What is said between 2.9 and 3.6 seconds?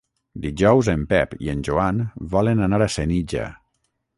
Senija.